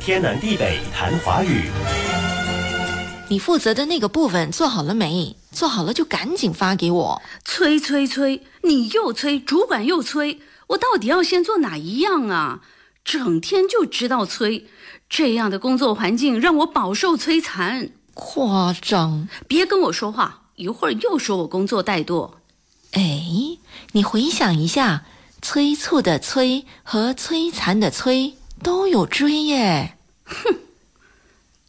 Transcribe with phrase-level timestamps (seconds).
[0.00, 1.70] 天南地北谈华语。
[3.28, 5.36] 你负责的那个部分做好了没？
[5.52, 7.22] 做好了就赶紧发给我。
[7.44, 8.42] 催催催！
[8.62, 12.60] 你又催，主管又催，我到底要先做哪一样啊？
[13.04, 14.66] 整天就知道催，
[15.08, 17.90] 这样的工作环境让我饱受摧残。
[18.14, 19.28] 夸张！
[19.46, 22.32] 别跟我说话，一会儿又说我工作怠惰。
[22.92, 23.58] 哎，
[23.92, 25.04] 你回想一下，
[25.42, 28.32] 催促的催和摧残的摧
[28.62, 29.96] 都有追耶。
[30.24, 30.58] 哼，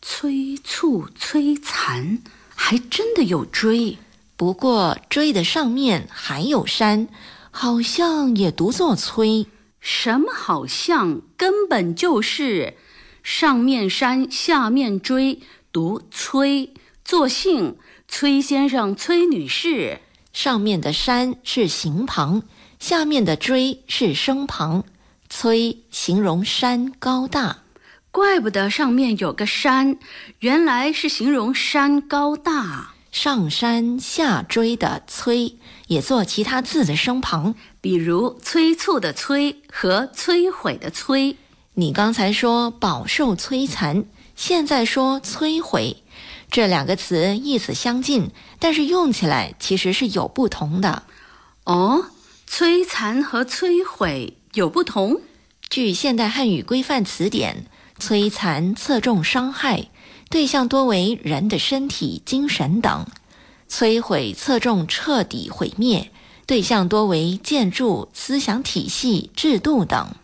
[0.02, 2.20] 催促、摧残，
[2.56, 3.98] 还真的有追。
[4.36, 7.08] 不过追的上面还有山，
[7.52, 9.48] 好像也读作催。
[9.80, 11.22] 什么好像？
[11.38, 12.76] 根本就是
[13.24, 15.40] 上面山，下面追，
[15.72, 16.74] 读催。
[17.04, 17.78] 作姓
[18.08, 20.00] 崔先生、崔女士。
[20.34, 22.44] 上面的山是形旁，
[22.80, 24.86] 下面的追是声旁。
[25.34, 27.60] 崔形容山高大，
[28.12, 29.98] 怪不得上面有个山，
[30.40, 32.94] 原来是形容山高大。
[33.14, 35.58] 上山下追的催
[35.88, 41.38] 也做其他字的声旁，比如催促的催和摧毁的摧。
[41.76, 44.04] 你刚才说饱受摧残，
[44.36, 46.04] 现在说摧毁，
[46.52, 51.04] 这两个词意思相近，但是用起来其实是有不同的。
[51.64, 52.08] 哦，
[52.50, 55.22] 摧残和摧毁有不同。
[55.70, 57.66] 据现代汉语规范词典，
[57.98, 59.88] 摧残侧重伤害。
[60.30, 63.06] 对象多为人的身体、精神等；
[63.70, 66.12] 摧毁侧重彻底毁灭，
[66.46, 70.16] 对象多为建筑、思想体系、制度等。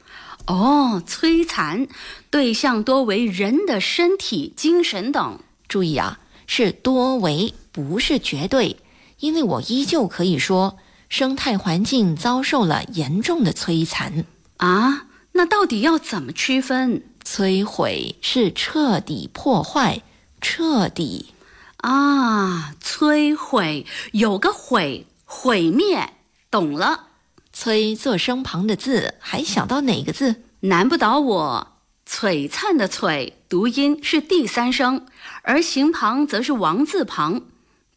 [0.46, 1.88] 哦，摧残
[2.30, 5.40] 对象多为人的身体、精神等。
[5.70, 8.78] 注意啊，是多为，不是绝对，
[9.20, 10.78] 因为我依旧可以说
[11.10, 14.26] 生态环境遭受了严重的摧残
[14.58, 15.08] 啊。
[15.34, 17.04] 那到底要怎么区分？
[17.24, 20.02] 摧毁是彻底破坏，
[20.40, 21.34] 彻底
[21.78, 22.74] 啊！
[22.82, 26.14] 摧毁有个毁，毁灭，
[26.50, 27.08] 懂了。
[27.54, 30.44] 摧做声旁的字，还想到哪个字？
[30.62, 31.68] 难不倒我。
[32.10, 35.06] 璀璨的璀读音是第三声，
[35.42, 37.42] 而形旁则是王字旁。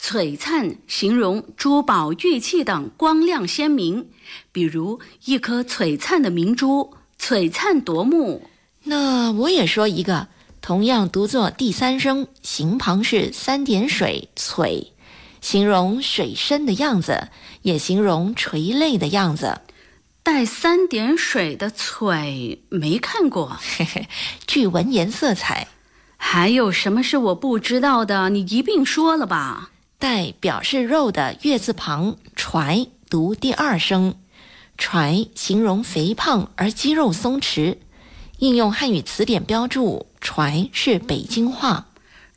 [0.02, 4.08] 璀璨形容珠宝、玉器等光亮鲜明，
[4.50, 8.48] 比如一颗璀璨的明珠，璀璨夺目。
[8.84, 10.28] 那我也说一个，
[10.62, 14.88] 同样读作第三声，形旁是三点水，璀，
[15.42, 17.28] 形容水深的样子，
[17.62, 19.60] 也形容垂泪的样子。
[20.22, 24.08] 带三点水的璀没看过，嘿嘿，
[24.46, 25.68] 具文言色彩。
[26.16, 28.30] 还有什么是我不知道的？
[28.30, 29.70] 你一并说了吧。
[30.00, 34.14] 带表示肉的月字旁，揣读第二声，
[34.78, 37.76] 揣形容肥胖而肌肉松弛。
[38.38, 41.88] 应用汉语词典标注“揣”是北京话，“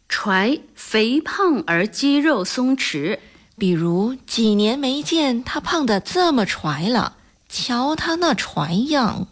[0.10, 3.18] 揣”肥胖而肌肉松弛。
[3.58, 7.16] 比如几年没见他胖得这么揣了，
[7.48, 9.28] 瞧他那揣样。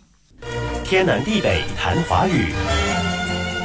[0.86, 2.54] 天南地北谈华语。